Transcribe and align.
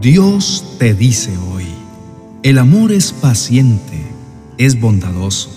Dios 0.00 0.62
te 0.78 0.92
dice 0.92 1.32
hoy, 1.52 1.64
el 2.42 2.58
amor 2.58 2.92
es 2.92 3.12
paciente, 3.12 4.06
es 4.58 4.78
bondadoso. 4.78 5.50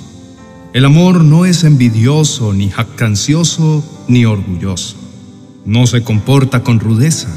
El 0.71 0.85
amor 0.85 1.23
no 1.23 1.45
es 1.45 1.65
envidioso, 1.65 2.53
ni 2.53 2.69
jactancioso, 2.69 3.83
ni 4.07 4.23
orgulloso. 4.25 4.95
No 5.65 5.87
se 5.87 6.03
comporta 6.03 6.63
con 6.63 6.79
rudeza, 6.79 7.27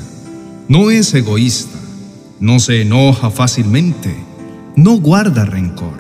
no 0.69 0.93
es 0.93 1.13
egoísta, 1.13 1.79
no 2.39 2.61
se 2.61 2.83
enoja 2.83 3.31
fácilmente, 3.31 4.15
no 4.77 5.01
guarda 5.01 5.45
rencor. 5.45 5.99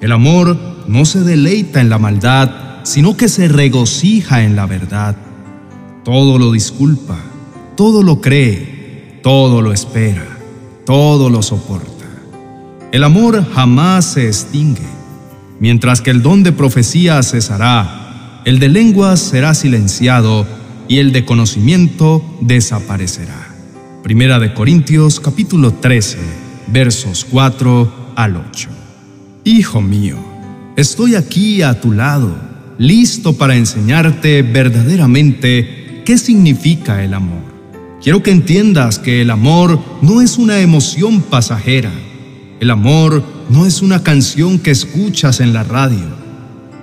El 0.00 0.10
amor 0.10 0.58
no 0.88 1.04
se 1.04 1.20
deleita 1.20 1.80
en 1.80 1.88
la 1.88 1.98
maldad, 1.98 2.50
sino 2.82 3.16
que 3.16 3.28
se 3.28 3.46
regocija 3.46 4.42
en 4.42 4.56
la 4.56 4.66
verdad. 4.66 5.16
Todo 6.04 6.38
lo 6.38 6.50
disculpa, 6.50 7.16
todo 7.76 8.02
lo 8.02 8.20
cree, 8.20 8.75
todo 9.26 9.60
lo 9.60 9.72
espera, 9.72 10.24
todo 10.84 11.30
lo 11.30 11.42
soporta. 11.42 12.06
El 12.92 13.02
amor 13.02 13.44
jamás 13.54 14.04
se 14.04 14.28
extingue, 14.28 14.86
mientras 15.58 16.00
que 16.00 16.12
el 16.12 16.22
don 16.22 16.44
de 16.44 16.52
profecía 16.52 17.20
cesará, 17.24 18.42
el 18.44 18.60
de 18.60 18.68
lenguas 18.68 19.18
será 19.18 19.52
silenciado 19.54 20.46
y 20.86 20.98
el 20.98 21.10
de 21.10 21.24
conocimiento 21.24 22.24
desaparecerá. 22.40 23.48
Primera 24.04 24.38
de 24.38 24.54
Corintios 24.54 25.18
capítulo 25.18 25.72
13, 25.72 26.18
versos 26.68 27.26
4 27.28 28.12
al 28.14 28.36
8. 28.36 28.68
Hijo 29.42 29.82
mío, 29.82 30.18
estoy 30.76 31.16
aquí 31.16 31.62
a 31.62 31.80
tu 31.80 31.90
lado, 31.90 32.32
listo 32.78 33.36
para 33.36 33.56
enseñarte 33.56 34.42
verdaderamente 34.42 36.04
qué 36.06 36.16
significa 36.16 37.02
el 37.02 37.12
amor. 37.12 37.55
Quiero 38.02 38.22
que 38.22 38.30
entiendas 38.30 38.98
que 38.98 39.22
el 39.22 39.30
amor 39.30 39.80
no 40.02 40.20
es 40.20 40.38
una 40.38 40.60
emoción 40.60 41.22
pasajera. 41.22 41.90
El 42.60 42.70
amor 42.70 43.24
no 43.48 43.66
es 43.66 43.82
una 43.82 44.02
canción 44.02 44.58
que 44.58 44.70
escuchas 44.70 45.40
en 45.40 45.52
la 45.52 45.64
radio. 45.64 46.06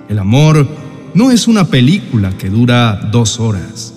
El 0.08 0.18
amor 0.18 0.68
no 1.14 1.30
es 1.30 1.48
una 1.48 1.66
película 1.68 2.36
que 2.36 2.50
dura 2.50 3.08
dos 3.12 3.40
horas. 3.40 3.94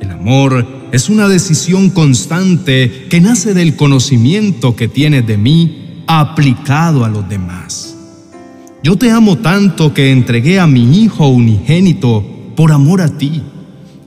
El 0.00 0.10
amor 0.10 0.66
es 0.90 1.08
una 1.08 1.28
decisión 1.28 1.90
constante 1.90 3.06
que 3.10 3.20
nace 3.20 3.52
del 3.54 3.76
conocimiento 3.76 4.74
que 4.74 4.88
tienes 4.88 5.26
de 5.26 5.36
mí 5.36 6.02
aplicado 6.06 7.04
a 7.04 7.08
los 7.08 7.28
demás. 7.28 7.94
Yo 8.82 8.96
te 8.96 9.10
amo 9.10 9.38
tanto 9.38 9.92
que 9.92 10.10
entregué 10.10 10.58
a 10.58 10.66
mi 10.66 11.02
Hijo 11.02 11.28
unigénito 11.28 12.24
por 12.56 12.72
amor 12.72 13.02
a 13.02 13.18
ti. 13.18 13.42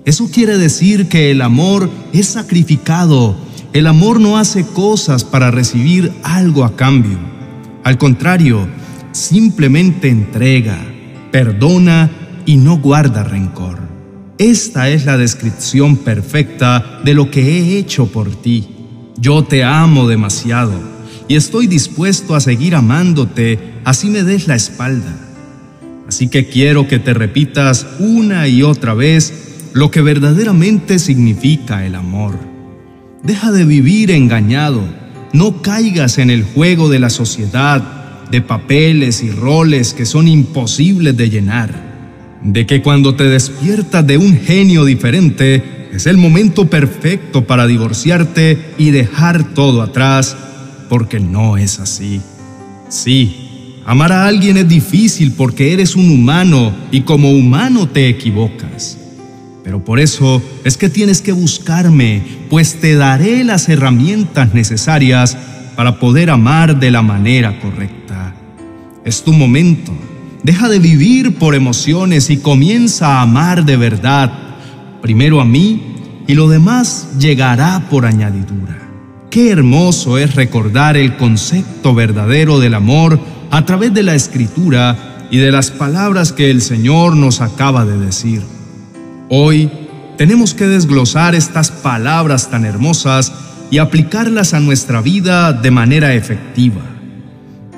Eso 0.03 0.29
quiere 0.31 0.57
decir 0.57 1.09
que 1.09 1.31
el 1.31 1.41
amor 1.41 1.89
es 2.11 2.27
sacrificado. 2.27 3.35
El 3.73 3.87
amor 3.87 4.19
no 4.19 4.37
hace 4.37 4.65
cosas 4.65 5.23
para 5.23 5.51
recibir 5.51 6.11
algo 6.23 6.65
a 6.65 6.75
cambio. 6.75 7.19
Al 7.83 7.97
contrario, 7.97 8.67
simplemente 9.11 10.09
entrega, 10.09 10.79
perdona 11.31 12.09
y 12.45 12.57
no 12.57 12.79
guarda 12.79 13.23
rencor. 13.23 13.79
Esta 14.37 14.89
es 14.89 15.05
la 15.05 15.17
descripción 15.17 15.97
perfecta 15.97 16.99
de 17.03 17.13
lo 17.13 17.29
que 17.29 17.59
he 17.59 17.77
hecho 17.77 18.07
por 18.07 18.29
ti. 18.41 18.67
Yo 19.17 19.43
te 19.43 19.63
amo 19.63 20.07
demasiado 20.07 20.73
y 21.27 21.35
estoy 21.35 21.67
dispuesto 21.67 22.35
a 22.35 22.39
seguir 22.39 22.73
amándote 22.75 23.71
así 23.83 24.09
me 24.09 24.23
des 24.23 24.47
la 24.47 24.55
espalda. 24.55 25.15
Así 26.07 26.27
que 26.27 26.47
quiero 26.47 26.87
que 26.87 26.99
te 26.99 27.13
repitas 27.13 27.85
una 27.99 28.47
y 28.47 28.63
otra 28.63 28.93
vez 28.93 29.50
lo 29.73 29.91
que 29.91 30.01
verdaderamente 30.01 30.99
significa 30.99 31.85
el 31.85 31.95
amor. 31.95 32.37
Deja 33.23 33.51
de 33.51 33.65
vivir 33.65 34.11
engañado, 34.11 34.81
no 35.33 35.61
caigas 35.61 36.17
en 36.17 36.29
el 36.29 36.43
juego 36.43 36.89
de 36.89 36.99
la 36.99 37.09
sociedad, 37.09 38.27
de 38.29 38.41
papeles 38.41 39.23
y 39.23 39.29
roles 39.29 39.93
que 39.93 40.05
son 40.05 40.27
imposibles 40.27 41.15
de 41.15 41.29
llenar, 41.29 42.39
de 42.43 42.65
que 42.65 42.81
cuando 42.81 43.15
te 43.15 43.25
despiertas 43.25 44.05
de 44.07 44.17
un 44.17 44.37
genio 44.37 44.85
diferente, 44.85 45.89
es 45.93 46.07
el 46.07 46.17
momento 46.17 46.69
perfecto 46.69 47.45
para 47.45 47.67
divorciarte 47.67 48.73
y 48.77 48.91
dejar 48.91 49.53
todo 49.53 49.81
atrás, 49.81 50.35
porque 50.89 51.19
no 51.19 51.57
es 51.57 51.79
así. 51.79 52.21
Sí, 52.89 53.75
amar 53.85 54.11
a 54.11 54.25
alguien 54.25 54.57
es 54.57 54.67
difícil 54.67 55.33
porque 55.33 55.73
eres 55.73 55.95
un 55.95 56.09
humano 56.09 56.73
y 56.91 57.01
como 57.01 57.31
humano 57.31 57.87
te 57.87 58.07
equivocas. 58.07 59.00
Pero 59.63 59.83
por 59.83 59.99
eso 59.99 60.41
es 60.63 60.77
que 60.77 60.89
tienes 60.89 61.21
que 61.21 61.31
buscarme, 61.31 62.23
pues 62.49 62.79
te 62.79 62.95
daré 62.95 63.43
las 63.43 63.69
herramientas 63.69 64.53
necesarias 64.53 65.37
para 65.75 65.99
poder 65.99 66.29
amar 66.29 66.79
de 66.79 66.91
la 66.91 67.01
manera 67.01 67.59
correcta. 67.59 68.35
Es 69.05 69.23
tu 69.23 69.33
momento. 69.33 69.91
Deja 70.43 70.69
de 70.69 70.79
vivir 70.79 71.35
por 71.35 71.53
emociones 71.53 72.29
y 72.29 72.37
comienza 72.37 73.17
a 73.17 73.21
amar 73.21 73.65
de 73.65 73.77
verdad. 73.77 74.31
Primero 75.01 75.39
a 75.39 75.45
mí 75.45 76.23
y 76.27 76.33
lo 76.33 76.49
demás 76.49 77.09
llegará 77.19 77.87
por 77.89 78.05
añadidura. 78.05 78.79
Qué 79.29 79.49
hermoso 79.51 80.17
es 80.17 80.35
recordar 80.35 80.97
el 80.97 81.15
concepto 81.17 81.93
verdadero 81.93 82.59
del 82.59 82.73
amor 82.73 83.19
a 83.49 83.65
través 83.65 83.93
de 83.93 84.03
la 84.03 84.15
escritura 84.15 85.27
y 85.29 85.37
de 85.37 85.51
las 85.51 85.71
palabras 85.71 86.33
que 86.33 86.51
el 86.51 86.61
Señor 86.61 87.15
nos 87.15 87.41
acaba 87.41 87.85
de 87.85 87.97
decir. 87.97 88.41
Hoy 89.33 89.71
tenemos 90.17 90.53
que 90.53 90.67
desglosar 90.67 91.35
estas 91.35 91.71
palabras 91.71 92.49
tan 92.49 92.65
hermosas 92.65 93.31
y 93.71 93.77
aplicarlas 93.77 94.53
a 94.53 94.59
nuestra 94.59 94.99
vida 94.99 95.53
de 95.53 95.71
manera 95.71 96.13
efectiva. 96.13 96.81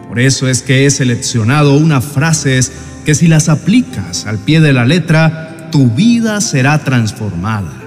Por 0.08 0.20
eso 0.20 0.48
es 0.48 0.64
que 0.64 0.88
he 0.88 0.90
seleccionado 0.90 1.78
unas 1.78 2.04
frases 2.04 2.72
que 3.06 3.14
si 3.14 3.28
las 3.28 3.50
aplicas 3.50 4.26
al 4.26 4.40
pie 4.40 4.62
de 4.62 4.74
la 4.74 4.84
letra, 4.84 5.70
tu 5.72 5.92
vida 5.92 6.42
será 6.42 6.80
transformada. 6.84 7.84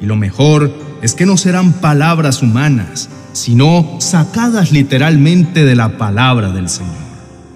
Y 0.00 0.06
lo 0.06 0.16
mejor 0.16 0.72
es 1.02 1.12
que 1.12 1.26
no 1.26 1.36
serán 1.36 1.74
palabras 1.74 2.40
humanas, 2.40 3.10
sino 3.34 3.98
sacadas 4.00 4.72
literalmente 4.72 5.66
de 5.66 5.76
la 5.76 5.98
palabra 5.98 6.48
del 6.50 6.70
Señor. 6.70 6.96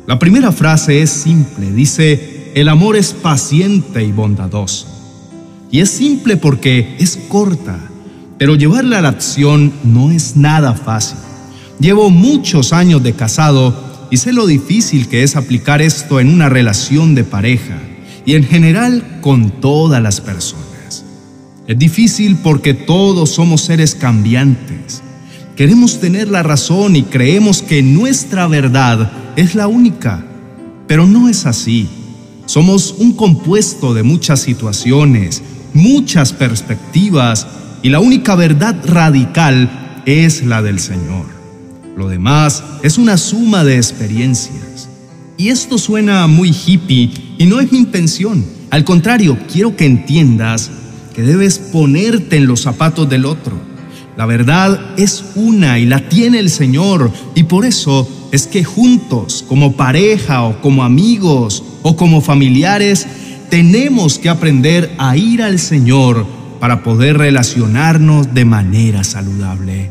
La 0.07 0.19
primera 0.19 0.53
frase 0.53 1.01
es 1.01 1.09
simple, 1.09 1.73
dice, 1.73 2.53
el 2.55 2.69
amor 2.69 2.95
es 2.95 3.15
paciente 3.15 4.05
y 4.05 4.13
bondadoso. 4.13 4.96
Y 5.71 5.81
es 5.81 5.91
simple 5.91 6.37
porque 6.37 6.97
es 6.99 7.17
corta, 7.29 7.79
pero 8.39 8.55
llevarla 8.55 8.99
a 8.99 9.03
la 9.03 9.09
acción 9.09 9.73
no 9.85 10.11
es 10.11 10.37
nada 10.37 10.75
fácil. 10.75 11.19
Llevo 11.81 12.11
muchos 12.11 12.73
años 12.73 13.03
de 13.03 13.15
casado 13.15 14.09
y 14.11 14.17
sé 14.19 14.33
lo 14.33 14.47
difícil 14.47 15.09
que 15.09 15.23
es 15.23 15.37
aplicar 15.37 15.83
esto 15.83 16.21
en 16.21 16.31
una 16.31 16.49
relación 16.49 17.15
de 17.15 17.25
pareja 17.25 17.79
y 18.25 18.35
en 18.35 18.45
general 18.45 19.19
con 19.21 19.51
todas 19.61 20.03
las 20.03 20.21
personas. 20.21 21.05
Es 21.67 21.79
difícil 21.79 22.37
porque 22.37 22.75
todos 22.75 23.31
somos 23.31 23.63
seres 23.63 23.95
cambiantes. 23.95 25.03
Queremos 25.57 26.01
tener 26.01 26.29
la 26.29 26.43
razón 26.43 26.97
y 26.97 27.03
creemos 27.03 27.63
que 27.63 27.83
nuestra 27.83 28.47
verdad 28.47 29.11
es 29.37 29.55
la 29.55 29.67
única, 29.67 30.25
pero 30.87 31.07
no 31.07 31.29
es 31.29 31.47
así. 31.47 31.89
Somos 32.45 32.95
un 32.99 33.15
compuesto 33.15 33.95
de 33.95 34.05
muchas 34.05 34.41
situaciones, 34.41 35.43
muchas 35.77 36.33
perspectivas 36.33 37.47
y 37.83 37.91
la 37.91 38.01
única 38.01 38.35
verdad 38.35 38.77
radical 38.85 40.03
es 40.07 40.45
la 40.45 40.63
del 40.63 40.81
Señor. 40.81 41.27
Lo 41.97 42.09
demás 42.09 42.65
es 42.83 42.99
una 42.99 43.17
suma 43.17 43.63
de 43.63 43.77
experiencias. 43.77 44.89
Y 45.37 45.49
esto 45.49 45.79
suena 45.79 46.27
muy 46.27 46.51
hippie 46.51 47.11
y 47.39 47.47
no 47.47 47.61
es 47.61 47.71
mi 47.71 47.79
intención. 47.79 48.45
Al 48.71 48.85
contrario, 48.85 49.39
quiero 49.53 49.77
que 49.77 49.87
entiendas 49.87 50.71
que 51.15 51.23
debes 51.23 51.59
ponerte 51.59 52.37
en 52.37 52.47
los 52.47 52.63
zapatos 52.63 53.09
del 53.09 53.25
otro. 53.25 53.57
La 54.17 54.27
verdad 54.27 54.95
es 54.97 55.25
una 55.35 55.79
y 55.79 55.85
la 55.85 56.09
tiene 56.09 56.39
el 56.39 56.51
Señor 56.51 57.11
y 57.35 57.45
por 57.45 57.67
eso 57.67 58.09
es 58.33 58.47
que 58.47 58.65
juntos, 58.65 59.45
como 59.47 59.77
pareja 59.77 60.43
o 60.45 60.61
como 60.63 60.85
amigos 60.85 61.63
o 61.83 61.97
como 61.97 62.21
familiares, 62.23 63.07
tenemos 63.49 64.19
que 64.19 64.29
aprender 64.29 64.95
a 64.99 65.17
ir 65.17 65.43
al 65.43 65.59
Señor 65.59 66.27
para 66.61 66.83
poder 66.83 67.19
relacionarnos 67.19 68.35
de 68.35 68.45
manera 68.45 69.05
saludable. 69.05 69.91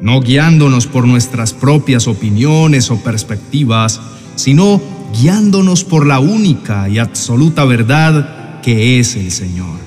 No 0.00 0.20
guiándonos 0.20 0.86
por 0.86 1.06
nuestras 1.06 1.52
propias 1.52 2.08
opiniones 2.08 2.90
o 2.90 2.96
perspectivas, 3.02 4.00
sino 4.34 4.80
guiándonos 5.20 5.84
por 5.84 6.06
la 6.06 6.18
única 6.18 6.88
y 6.88 6.98
absoluta 6.98 7.64
verdad 7.64 8.60
que 8.62 8.98
es 8.98 9.16
el 9.16 9.30
Señor. 9.30 9.80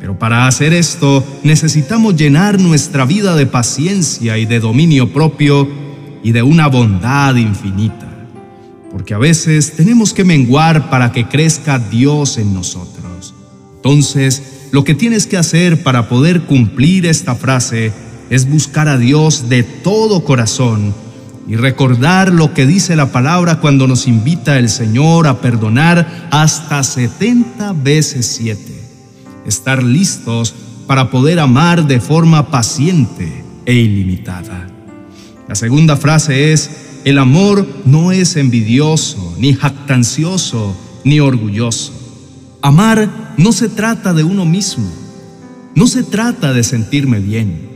Pero 0.00 0.18
para 0.18 0.46
hacer 0.46 0.72
esto 0.72 1.24
necesitamos 1.42 2.16
llenar 2.16 2.60
nuestra 2.60 3.04
vida 3.04 3.34
de 3.34 3.46
paciencia 3.46 4.38
y 4.38 4.46
de 4.46 4.60
dominio 4.60 5.12
propio 5.12 5.68
y 6.22 6.32
de 6.32 6.42
una 6.42 6.68
bondad 6.68 7.34
infinita 7.36 8.07
porque 8.90 9.14
a 9.14 9.18
veces 9.18 9.72
tenemos 9.72 10.14
que 10.14 10.24
menguar 10.24 10.90
para 10.90 11.12
que 11.12 11.28
crezca 11.28 11.78
Dios 11.78 12.38
en 12.38 12.54
nosotros. 12.54 13.34
Entonces, 13.76 14.68
lo 14.72 14.84
que 14.84 14.94
tienes 14.94 15.26
que 15.26 15.36
hacer 15.36 15.82
para 15.82 16.08
poder 16.08 16.42
cumplir 16.42 17.06
esta 17.06 17.34
frase 17.34 17.92
es 18.30 18.48
buscar 18.48 18.88
a 18.88 18.98
Dios 18.98 19.48
de 19.48 19.62
todo 19.62 20.24
corazón 20.24 20.94
y 21.48 21.56
recordar 21.56 22.32
lo 22.32 22.52
que 22.52 22.66
dice 22.66 22.94
la 22.94 23.10
palabra 23.10 23.60
cuando 23.60 23.86
nos 23.86 24.06
invita 24.06 24.58
el 24.58 24.68
Señor 24.68 25.26
a 25.26 25.40
perdonar 25.40 26.28
hasta 26.30 26.82
70 26.82 27.72
veces 27.72 28.26
7. 28.26 28.60
Estar 29.46 29.82
listos 29.82 30.54
para 30.86 31.10
poder 31.10 31.40
amar 31.40 31.86
de 31.86 32.00
forma 32.00 32.50
paciente 32.50 33.44
e 33.64 33.74
ilimitada. 33.74 34.66
La 35.48 35.54
segunda 35.54 35.96
frase 35.96 36.52
es, 36.52 36.87
el 37.08 37.18
amor 37.18 37.66
no 37.86 38.12
es 38.12 38.36
envidioso, 38.36 39.34
ni 39.38 39.54
jactancioso, 39.54 40.76
ni 41.04 41.20
orgulloso. 41.20 41.92
Amar 42.60 43.34
no 43.38 43.52
se 43.52 43.70
trata 43.70 44.12
de 44.12 44.24
uno 44.24 44.44
mismo, 44.44 44.90
no 45.74 45.86
se 45.86 46.02
trata 46.02 46.52
de 46.52 46.62
sentirme 46.62 47.20
bien. 47.20 47.66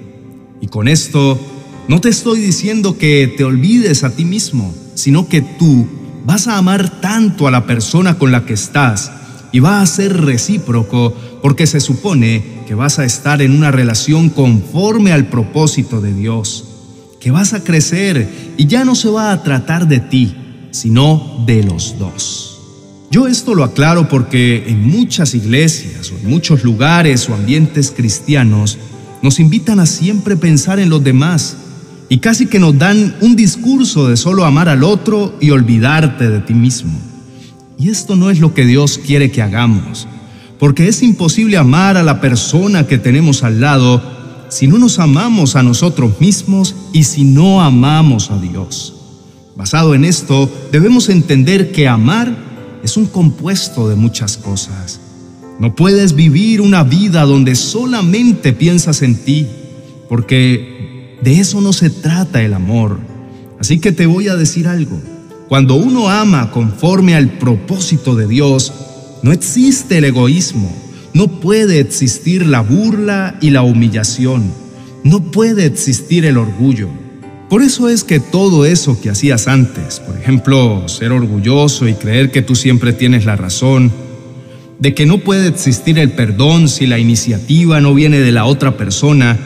Y 0.61 0.67
con 0.67 0.87
esto 0.87 1.41
no 1.89 2.01
te 2.01 2.11
estoy 2.11 2.41
diciendo 2.41 2.99
que 2.99 3.33
te 3.35 3.45
olvides 3.45 4.05
a 4.05 4.11
ti 4.11 4.27
mismo, 4.27 4.75
sino 4.95 5.27
que 5.29 5.41
tú 5.41 5.87
vas 6.27 6.47
a 6.47 6.59
amar 6.59 7.01
tanto 7.01 7.49
a 7.49 7.51
la 7.51 7.67
persona 7.67 8.19
con 8.19 8.33
la 8.33 8.45
que 8.45 8.53
estás 8.53 9.13
y 9.51 9.61
va 9.61 9.81
a 9.81 9.87
ser 9.87 10.25
recíproco 10.25 11.15
porque 11.41 11.67
se 11.67 11.81
supone 11.81 12.63
que 12.67 12.75
vas 12.75 12.99
a 12.99 13.07
estar 13.07 13.41
en 13.41 13.53
una 13.53 13.71
relación 13.71 14.29
conforme 14.29 15.13
al 15.13 15.29
propósito 15.29 16.01
de 16.03 16.13
Dios, 16.13 16.72
que 17.23 17.31
vas 17.31 17.53
a 17.53 17.63
crecer 17.63 18.29
y 18.57 18.67
ya 18.67 18.85
no 18.85 18.97
se 18.97 19.09
va 19.09 19.31
a 19.31 19.43
tratar 19.45 19.87
de 19.87 20.01
ti, 20.01 20.35
sino 20.73 21.45
de 21.47 21.63
los 21.63 21.97
dos. 21.97 22.59
Yo 23.13 23.29
esto 23.29 23.55
lo 23.55 23.63
aclaro 23.63 24.09
porque 24.09 24.65
en 24.67 24.89
muchas 24.89 25.35
iglesias 25.35 26.11
o 26.11 26.19
en 26.19 26.29
muchos 26.29 26.65
lugares 26.65 27.29
o 27.29 27.35
ambientes 27.35 27.93
cristianos 27.97 28.77
nos 29.23 29.39
invitan 29.39 29.79
a 29.79 29.87
siempre 29.87 30.37
pensar 30.37 30.81
en 30.81 30.91
los 30.91 31.05
demás 31.05 31.57
y 32.09 32.19
casi 32.19 32.47
que 32.47 32.59
nos 32.59 32.77
dan 32.77 33.15
un 33.21 33.37
discurso 33.37 34.09
de 34.09 34.17
solo 34.17 34.45
amar 34.45 34.69
al 34.69 34.83
otro 34.83 35.37
y 35.41 35.51
olvidarte 35.51 36.29
de 36.29 36.41
ti 36.41 36.55
mismo. 36.55 36.99
Y 37.79 37.91
esto 37.91 38.17
no 38.17 38.31
es 38.31 38.41
lo 38.41 38.53
que 38.53 38.67
Dios 38.67 38.99
quiere 38.99 39.31
que 39.31 39.43
hagamos, 39.43 40.09
porque 40.59 40.89
es 40.89 41.03
imposible 41.05 41.57
amar 41.57 41.97
a 41.97 42.03
la 42.03 42.21
persona 42.21 42.89
que 42.89 42.99
tenemos 42.99 43.45
al 43.45 43.61
lado 43.61 44.22
si 44.53 44.67
no 44.67 44.77
nos 44.77 44.99
amamos 44.99 45.57
a 45.57 45.63
nosotros 45.63 46.21
mismos 46.21 46.75
y 46.93 47.05
si 47.05 47.25
no 47.25 47.63
amamos 47.63 48.31
a 48.31 48.39
Dios. 48.39 48.93
Basado 49.57 49.95
en 49.95 50.05
esto, 50.05 50.51
debemos 50.71 51.09
entender 51.09 51.73
que 51.73 51.89
amar 51.89 52.37
es 52.85 52.99
un 52.99 53.07
compuesto 53.07 53.89
de 53.89 53.95
muchas 53.95 54.37
cosas. 54.37 55.01
No 55.59 55.75
puedes 55.75 56.15
vivir 56.15 56.61
una 56.61 56.85
vida 56.85 57.23
donde 57.23 57.55
solamente 57.55 58.53
piensas 58.53 59.01
en 59.01 59.25
ti, 59.25 59.47
porque 60.07 61.17
de 61.23 61.41
eso 61.41 61.63
no 61.63 61.73
se 61.73 61.89
trata 61.89 62.43
el 62.43 62.53
amor. 62.53 62.99
Así 63.59 63.79
que 63.79 63.91
te 63.91 64.05
voy 64.05 64.29
a 64.29 64.37
decir 64.37 64.69
algo. 64.69 65.01
Cuando 65.49 65.77
uno 65.77 66.11
ama 66.11 66.51
conforme 66.51 67.15
al 67.15 67.39
propósito 67.39 68.15
de 68.15 68.27
Dios, 68.27 68.71
no 69.23 69.33
existe 69.33 69.97
el 69.97 70.05
egoísmo, 70.05 70.71
no 71.15 71.29
puede 71.29 71.81
existir 71.81 72.47
la 72.47 72.61
burla 72.61 73.37
y 73.41 73.51
la 73.51 73.63
humillación, 73.63 74.53
no 75.05 75.21
puede 75.21 75.67
existir 75.67 76.25
el 76.25 76.39
orgullo. 76.39 76.89
Por 77.51 77.63
eso 77.63 77.91
es 77.91 78.03
que 78.03 78.19
todo 78.19 78.65
eso 78.65 78.99
que 79.01 79.11
hacías 79.11 79.47
antes, 79.47 80.01
por 80.01 80.17
ejemplo, 80.17 80.89
ser 80.89 81.13
orgulloso 81.13 81.87
y 81.87 81.95
creer 81.95 82.31
que 82.31 82.41
tú 82.41 82.55
siempre 82.55 82.95
tienes 82.95 83.27
la 83.27 83.37
razón, 83.37 83.93
de 84.79 84.95
que 84.95 85.05
no 85.05 85.19
puede 85.19 85.49
existir 85.49 85.99
el 85.99 86.13
perdón 86.13 86.69
si 86.69 86.87
la 86.87 86.99
iniciativa 86.99 87.81
no 87.81 87.95
viene 87.95 88.21
de 88.21 88.33
la 88.33 88.47
otra 88.47 88.79
persona, 88.79 89.39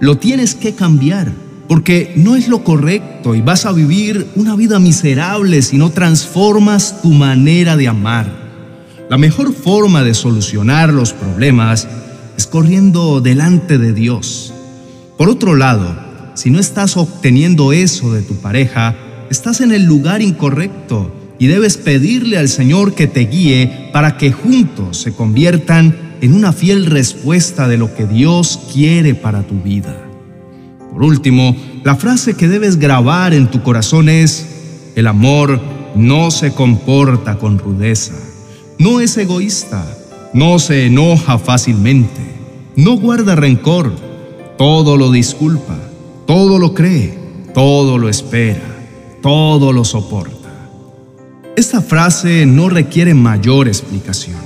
lo 0.00 0.16
tienes 0.16 0.54
que 0.54 0.74
cambiar, 0.74 1.32
porque 1.66 2.12
no 2.14 2.36
es 2.36 2.46
lo 2.46 2.62
correcto 2.62 3.34
y 3.34 3.40
vas 3.40 3.66
a 3.66 3.72
vivir 3.72 4.28
una 4.36 4.54
vida 4.54 4.78
miserable 4.78 5.60
si 5.62 5.76
no 5.76 5.90
transformas 5.90 7.02
tu 7.02 7.10
manera 7.10 7.76
de 7.76 7.88
amar. 7.88 8.47
La 9.10 9.16
mejor 9.16 9.54
forma 9.54 10.04
de 10.04 10.12
solucionar 10.12 10.92
los 10.92 11.14
problemas 11.14 11.88
es 12.36 12.46
corriendo 12.46 13.22
delante 13.22 13.78
de 13.78 13.94
Dios. 13.94 14.52
Por 15.16 15.30
otro 15.30 15.56
lado, 15.56 15.96
si 16.34 16.50
no 16.50 16.60
estás 16.60 16.98
obteniendo 16.98 17.72
eso 17.72 18.12
de 18.12 18.20
tu 18.20 18.34
pareja, 18.34 18.94
estás 19.30 19.62
en 19.62 19.72
el 19.72 19.84
lugar 19.84 20.20
incorrecto 20.20 21.10
y 21.38 21.46
debes 21.46 21.78
pedirle 21.78 22.36
al 22.36 22.50
Señor 22.50 22.94
que 22.94 23.06
te 23.06 23.20
guíe 23.20 23.90
para 23.94 24.18
que 24.18 24.30
juntos 24.30 24.98
se 24.98 25.14
conviertan 25.14 25.96
en 26.20 26.34
una 26.34 26.52
fiel 26.52 26.84
respuesta 26.84 27.66
de 27.66 27.78
lo 27.78 27.94
que 27.94 28.06
Dios 28.06 28.60
quiere 28.74 29.14
para 29.14 29.42
tu 29.42 29.62
vida. 29.62 29.96
Por 30.92 31.02
último, 31.02 31.56
la 31.82 31.96
frase 31.96 32.34
que 32.34 32.46
debes 32.46 32.78
grabar 32.78 33.32
en 33.32 33.50
tu 33.50 33.62
corazón 33.62 34.10
es, 34.10 34.92
el 34.96 35.06
amor 35.06 35.60
no 35.94 36.30
se 36.30 36.52
comporta 36.52 37.38
con 37.38 37.58
rudeza, 37.58 38.14
no 38.78 39.00
es 39.00 39.16
egoísta, 39.16 39.84
no 40.32 40.58
se 40.58 40.86
enoja 40.86 41.38
fácilmente, 41.38 42.20
no 42.76 42.96
guarda 42.96 43.34
rencor, 43.34 43.92
todo 44.56 44.96
lo 44.96 45.10
disculpa, 45.10 45.76
todo 46.26 46.58
lo 46.58 46.74
cree, 46.74 47.18
todo 47.54 47.98
lo 47.98 48.08
espera, 48.08 48.62
todo 49.20 49.72
lo 49.72 49.84
soporta. 49.84 50.36
Esta 51.56 51.82
frase 51.82 52.46
no 52.46 52.68
requiere 52.68 53.14
mayor 53.14 53.66
explicación. 53.66 54.38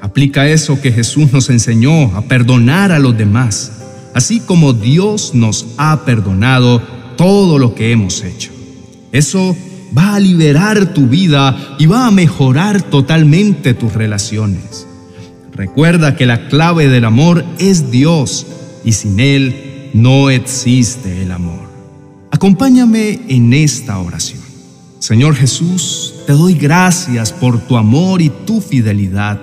Aplica 0.00 0.48
eso 0.48 0.80
que 0.80 0.92
Jesús 0.92 1.32
nos 1.32 1.50
enseñó, 1.50 2.16
a 2.16 2.22
perdonar 2.22 2.92
a 2.92 3.00
los 3.00 3.18
demás, 3.18 3.72
así 4.14 4.38
como 4.38 4.72
Dios 4.72 5.34
nos 5.34 5.66
ha 5.76 6.04
perdonado 6.04 6.80
todo 7.16 7.58
lo 7.58 7.74
que 7.74 7.90
hemos 7.90 8.22
hecho. 8.22 8.52
Eso 9.10 9.56
va 9.96 10.14
a 10.14 10.20
liberar 10.20 10.92
tu 10.92 11.06
vida 11.06 11.76
y 11.78 11.86
va 11.86 12.06
a 12.06 12.10
mejorar 12.10 12.82
totalmente 12.82 13.74
tus 13.74 13.92
relaciones. 13.92 14.86
Recuerda 15.52 16.16
que 16.16 16.26
la 16.26 16.48
clave 16.48 16.88
del 16.88 17.04
amor 17.04 17.44
es 17.58 17.90
Dios 17.90 18.46
y 18.84 18.92
sin 18.92 19.18
Él 19.20 19.90
no 19.94 20.30
existe 20.30 21.22
el 21.22 21.32
amor. 21.32 21.68
Acompáñame 22.30 23.20
en 23.28 23.52
esta 23.52 23.98
oración. 23.98 24.40
Señor 24.98 25.34
Jesús, 25.34 26.14
te 26.26 26.32
doy 26.32 26.54
gracias 26.54 27.32
por 27.32 27.60
tu 27.60 27.76
amor 27.76 28.20
y 28.20 28.30
tu 28.46 28.60
fidelidad. 28.60 29.40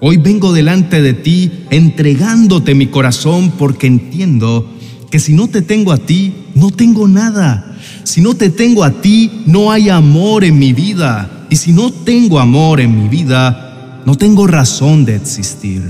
Hoy 0.00 0.16
vengo 0.16 0.52
delante 0.52 1.02
de 1.02 1.14
ti 1.14 1.50
entregándote 1.70 2.74
mi 2.74 2.86
corazón 2.86 3.52
porque 3.58 3.86
entiendo 3.86 4.68
que 5.10 5.18
si 5.18 5.32
no 5.32 5.48
te 5.48 5.62
tengo 5.62 5.92
a 5.92 5.98
ti, 5.98 6.34
no 6.54 6.70
tengo 6.70 7.08
nada. 7.08 7.77
Si 8.08 8.22
no 8.22 8.32
te 8.34 8.48
tengo 8.48 8.84
a 8.84 9.02
ti, 9.02 9.42
no 9.44 9.70
hay 9.70 9.90
amor 9.90 10.42
en 10.42 10.58
mi 10.58 10.72
vida. 10.72 11.46
Y 11.50 11.56
si 11.56 11.72
no 11.72 11.92
tengo 11.92 12.38
amor 12.38 12.80
en 12.80 12.98
mi 12.98 13.06
vida, 13.06 14.00
no 14.06 14.14
tengo 14.16 14.46
razón 14.46 15.04
de 15.04 15.16
existir. 15.16 15.82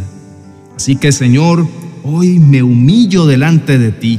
Así 0.75 0.97
que 0.97 1.13
Señor, 1.13 1.65
hoy 2.03 2.41
me 2.41 2.61
humillo 2.61 3.25
delante 3.25 3.79
de 3.79 3.93
ti. 3.93 4.19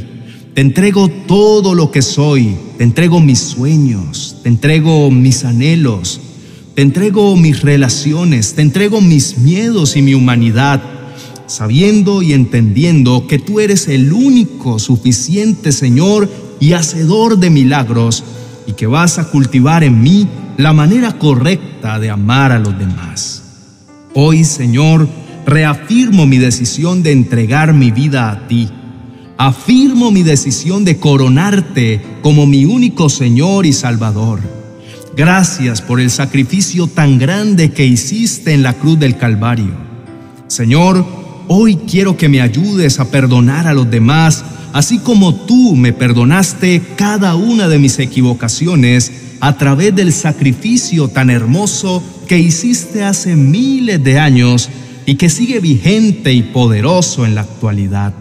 Te 0.53 0.61
entrego 0.61 1.09
todo 1.09 1.75
lo 1.75 1.91
que 1.91 2.01
soy. 2.01 2.55
Te 2.77 2.85
entrego 2.85 3.19
mis 3.19 3.39
sueños. 3.39 4.37
Te 4.43 4.47
entrego 4.47 5.11
mis 5.11 5.43
anhelos 5.43 6.21
te 6.75 6.83
entrego 6.83 7.35
mis 7.35 7.61
relaciones, 7.61 8.53
te 8.53 8.61
entrego 8.61 9.01
mis 9.01 9.37
miedos 9.39 9.97
y 9.97 10.01
mi 10.01 10.13
humanidad, 10.13 10.81
sabiendo 11.45 12.21
y 12.21 12.31
entendiendo 12.31 13.27
que 13.27 13.37
tú 13.37 13.59
eres 13.59 13.89
el 13.89 14.13
único 14.13 14.79
suficiente 14.79 15.73
Señor 15.73 16.29
y 16.59 16.73
hacedor 16.73 17.37
de 17.37 17.49
milagros 17.49 18.23
y 18.67 18.73
que 18.73 18.87
vas 18.87 19.19
a 19.19 19.29
cultivar 19.29 19.83
en 19.83 20.01
mí 20.01 20.27
la 20.57 20.73
manera 20.73 21.13
correcta 21.13 21.99
de 21.99 22.09
amar 22.09 22.51
a 22.51 22.59
los 22.59 22.77
demás. 22.77 23.43
Hoy, 24.13 24.43
Señor, 24.43 25.07
reafirmo 25.45 26.25
mi 26.25 26.37
decisión 26.37 27.01
de 27.01 27.11
entregar 27.11 27.73
mi 27.73 27.91
vida 27.91 28.29
a 28.29 28.47
ti. 28.47 28.69
Afirmo 29.37 30.11
mi 30.11 30.23
decisión 30.23 30.83
de 30.83 30.97
coronarte 30.97 32.01
como 32.21 32.45
mi 32.45 32.65
único 32.65 33.09
Señor 33.09 33.65
y 33.65 33.73
Salvador. 33.73 34.41
Gracias 35.15 35.81
por 35.81 35.99
el 35.99 36.09
sacrificio 36.09 36.87
tan 36.87 37.17
grande 37.17 37.71
que 37.71 37.85
hiciste 37.85 38.53
en 38.53 38.63
la 38.63 38.73
cruz 38.73 38.99
del 38.99 39.17
Calvario. 39.17 39.73
Señor, 40.47 41.05
hoy 41.47 41.75
quiero 41.75 42.17
que 42.17 42.29
me 42.29 42.41
ayudes 42.41 42.99
a 42.99 43.11
perdonar 43.11 43.67
a 43.67 43.73
los 43.73 43.89
demás, 43.89 44.43
así 44.73 44.99
como 44.99 45.35
tú 45.35 45.75
me 45.75 45.93
perdonaste 45.93 46.81
cada 46.95 47.35
una 47.35 47.67
de 47.67 47.79
mis 47.79 47.99
equivocaciones 47.99 49.11
a 49.39 49.57
través 49.57 49.95
del 49.95 50.11
sacrificio 50.11 51.07
tan 51.07 51.29
hermoso 51.29 52.03
que 52.27 52.39
hiciste 52.39 53.03
hace 53.03 53.35
miles 53.35 54.03
de 54.03 54.19
años 54.19 54.69
y 55.05 55.15
que 55.15 55.29
sigue 55.29 55.59
vigente 55.59 56.33
y 56.33 56.43
poderoso 56.43 57.25
en 57.25 57.35
la 57.35 57.41
actualidad. 57.41 58.13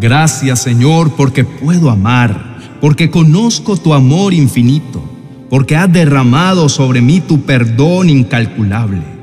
Gracias 0.00 0.62
Señor 0.62 1.12
porque 1.16 1.44
puedo 1.44 1.90
amar, 1.90 2.58
porque 2.80 3.10
conozco 3.10 3.76
tu 3.76 3.94
amor 3.94 4.34
infinito 4.34 5.02
porque 5.50 5.76
has 5.76 5.92
derramado 5.92 6.68
sobre 6.68 7.00
mí 7.00 7.20
tu 7.20 7.42
perdón 7.42 8.10
incalculable. 8.10 9.17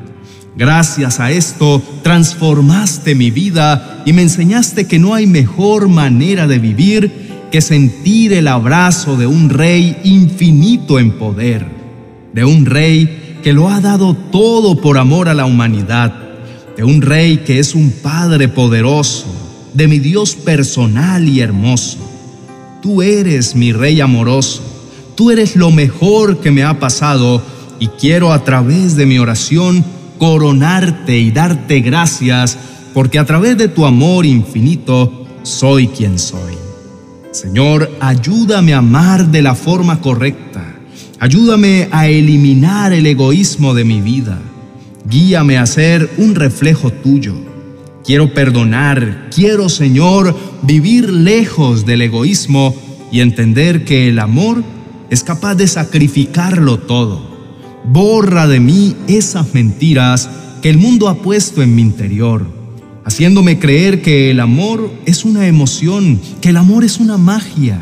Gracias 0.58 1.20
a 1.20 1.32
esto 1.32 1.84
transformaste 2.02 3.14
mi 3.14 3.30
vida 3.30 4.04
y 4.06 4.14
me 4.14 4.22
enseñaste 4.22 4.88
que 4.88 5.00
no 5.00 5.14
hay 5.14 5.28
mejor 5.28 5.90
manera 5.90 6.48
de 6.48 6.60
vivir 6.60 7.48
que 7.52 7.60
sentir 7.60 8.32
el 8.32 8.48
abrazo 8.48 9.18
de 9.18 9.28
un 9.28 9.50
rey 9.50 9.98
infinito 10.06 10.98
en 10.98 11.12
poder, 11.12 11.66
de 12.34 12.46
un 12.46 12.66
rey 12.66 13.40
que 13.44 13.52
lo 13.52 13.70
ha 13.70 13.82
dado 13.82 14.16
todo 14.16 14.80
por 14.80 14.98
amor 14.98 15.28
a 15.28 15.34
la 15.34 15.46
humanidad, 15.46 16.14
de 16.78 16.86
un 16.86 17.02
rey 17.02 17.40
que 17.40 17.60
es 17.60 17.76
un 17.76 17.92
Padre 17.92 18.48
poderoso, 18.48 19.26
de 19.74 19.90
mi 19.90 20.00
Dios 20.00 20.36
personal 20.36 21.28
y 21.28 21.42
hermoso. 21.42 21.98
Tú 22.82 23.02
eres 23.02 23.56
mi 23.56 23.74
Rey 23.74 24.00
amoroso, 24.00 24.64
tú 25.16 25.32
eres 25.32 25.58
lo 25.58 25.70
mejor 25.70 26.40
que 26.40 26.52
me 26.52 26.64
ha 26.64 26.80
pasado 26.80 27.44
y 27.80 27.88
quiero 27.88 28.32
a 28.32 28.44
través 28.44 28.96
de 28.96 29.06
mi 29.06 29.20
oración 29.20 29.84
coronarte 30.18 31.18
y 31.18 31.32
darte 31.32 31.82
gracias, 31.82 32.58
porque 32.94 33.20
a 33.20 33.26
través 33.26 33.58
de 33.58 33.68
tu 33.68 33.86
amor 33.86 34.26
infinito 34.26 35.26
soy 35.44 35.88
quien 35.88 36.18
soy. 36.18 36.54
Señor, 37.32 37.92
ayúdame 38.00 38.74
a 38.74 38.78
amar 38.78 39.28
de 39.28 39.42
la 39.42 39.56
forma 39.56 40.00
correcta. 40.00 40.76
Ayúdame 41.20 41.90
a 41.92 42.08
eliminar 42.08 42.94
el 42.94 43.06
egoísmo 43.06 43.74
de 43.74 43.84
mi 43.84 44.02
vida. 44.02 44.40
Guíame 45.10 45.58
a 45.58 45.66
ser 45.66 46.10
un 46.18 46.36
reflejo 46.36 46.92
tuyo. 46.92 47.36
Quiero 48.06 48.34
perdonar, 48.34 49.30
quiero, 49.34 49.68
Señor, 49.68 50.36
vivir 50.62 51.10
lejos 51.10 51.86
del 51.86 52.04
egoísmo 52.04 52.76
y 53.12 53.20
entender 53.20 53.84
que 53.84 54.08
el 54.08 54.20
amor 54.20 54.64
es 55.10 55.24
capaz 55.24 55.56
de 55.56 55.68
sacrificarlo 55.68 56.78
todo 56.78 57.35
Borra 57.88 58.48
de 58.48 58.60
mí 58.60 58.96
esas 59.08 59.54
mentiras 59.54 60.30
que 60.62 60.70
el 60.70 60.78
mundo 60.78 61.08
ha 61.08 61.22
puesto 61.22 61.62
en 61.62 61.76
mi 61.76 61.84
interior, 61.84 62.46
haciéndome 63.06 63.60
creer 63.60 64.02
que 64.02 64.32
el 64.32 64.40
amor 64.40 64.92
es 65.06 65.24
una 65.24 65.48
emoción, 65.48 66.20
que 66.42 66.50
el 66.50 66.58
amor 66.58 66.84
es 66.84 67.00
una 67.00 67.18
magia. 67.18 67.80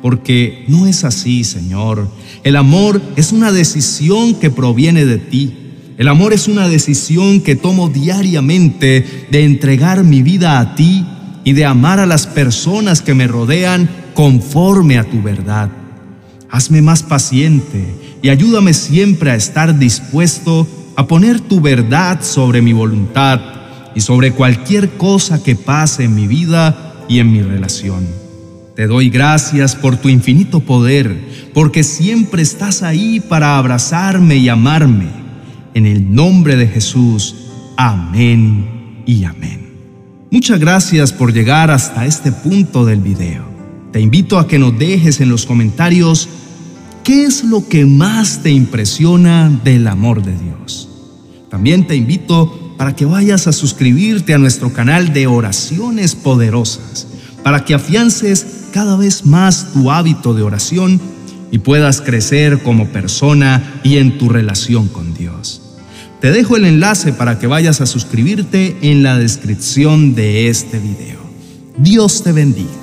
Porque 0.00 0.64
no 0.66 0.86
es 0.86 1.04
así, 1.04 1.44
Señor. 1.44 2.08
El 2.42 2.56
amor 2.56 3.00
es 3.14 3.30
una 3.30 3.52
decisión 3.52 4.34
que 4.34 4.50
proviene 4.50 5.04
de 5.04 5.18
ti. 5.18 5.56
El 5.96 6.08
amor 6.08 6.32
es 6.32 6.48
una 6.48 6.68
decisión 6.68 7.40
que 7.40 7.54
tomo 7.54 7.88
diariamente 7.88 9.26
de 9.30 9.44
entregar 9.44 10.02
mi 10.02 10.22
vida 10.22 10.58
a 10.58 10.74
ti 10.74 11.04
y 11.44 11.52
de 11.52 11.64
amar 11.64 12.00
a 12.00 12.06
las 12.06 12.26
personas 12.26 13.00
que 13.00 13.14
me 13.14 13.28
rodean 13.28 13.88
conforme 14.14 14.98
a 14.98 15.04
tu 15.04 15.22
verdad. 15.22 15.70
Hazme 16.50 16.82
más 16.82 17.04
paciente 17.04 18.01
y 18.22 18.28
ayúdame 18.28 18.72
siempre 18.72 19.32
a 19.32 19.34
estar 19.34 19.78
dispuesto 19.78 20.66
a 20.96 21.06
poner 21.06 21.40
tu 21.40 21.60
verdad 21.60 22.22
sobre 22.22 22.62
mi 22.62 22.72
voluntad 22.72 23.40
y 23.94 24.00
sobre 24.00 24.32
cualquier 24.32 24.90
cosa 24.90 25.42
que 25.42 25.56
pase 25.56 26.04
en 26.04 26.14
mi 26.14 26.26
vida 26.28 26.94
y 27.08 27.18
en 27.18 27.32
mi 27.32 27.42
relación. 27.42 28.06
Te 28.76 28.86
doy 28.86 29.10
gracias 29.10 29.76
por 29.76 29.96
tu 29.96 30.08
infinito 30.08 30.60
poder, 30.60 31.50
porque 31.52 31.82
siempre 31.82 32.42
estás 32.42 32.82
ahí 32.82 33.20
para 33.20 33.58
abrazarme 33.58 34.36
y 34.36 34.48
amarme. 34.48 35.08
En 35.74 35.86
el 35.86 36.14
nombre 36.14 36.56
de 36.56 36.68
Jesús, 36.68 37.34
amén 37.76 39.02
y 39.04 39.24
amén. 39.24 39.72
Muchas 40.30 40.58
gracias 40.58 41.12
por 41.12 41.32
llegar 41.32 41.70
hasta 41.70 42.06
este 42.06 42.32
punto 42.32 42.86
del 42.86 43.00
video. 43.00 43.44
Te 43.92 44.00
invito 44.00 44.38
a 44.38 44.48
que 44.48 44.58
nos 44.58 44.78
dejes 44.78 45.20
en 45.20 45.28
los 45.28 45.44
comentarios 45.44 46.28
¿Qué 47.04 47.24
es 47.24 47.42
lo 47.42 47.68
que 47.68 47.84
más 47.84 48.44
te 48.44 48.50
impresiona 48.52 49.50
del 49.64 49.88
amor 49.88 50.22
de 50.22 50.36
Dios? 50.38 50.88
También 51.50 51.86
te 51.88 51.96
invito 51.96 52.74
para 52.78 52.94
que 52.94 53.04
vayas 53.04 53.48
a 53.48 53.52
suscribirte 53.52 54.34
a 54.34 54.38
nuestro 54.38 54.72
canal 54.72 55.12
de 55.12 55.26
oraciones 55.26 56.14
poderosas, 56.14 57.08
para 57.42 57.64
que 57.64 57.74
afiances 57.74 58.68
cada 58.72 58.96
vez 58.96 59.26
más 59.26 59.72
tu 59.72 59.90
hábito 59.90 60.32
de 60.32 60.42
oración 60.42 61.00
y 61.50 61.58
puedas 61.58 62.00
crecer 62.00 62.62
como 62.62 62.86
persona 62.86 63.80
y 63.82 63.96
en 63.96 64.16
tu 64.16 64.28
relación 64.28 64.86
con 64.86 65.12
Dios. 65.12 65.60
Te 66.20 66.30
dejo 66.30 66.56
el 66.56 66.64
enlace 66.64 67.12
para 67.12 67.40
que 67.40 67.48
vayas 67.48 67.80
a 67.80 67.86
suscribirte 67.86 68.76
en 68.80 69.02
la 69.02 69.18
descripción 69.18 70.14
de 70.14 70.48
este 70.48 70.78
video. 70.78 71.18
Dios 71.78 72.22
te 72.22 72.30
bendiga. 72.30 72.81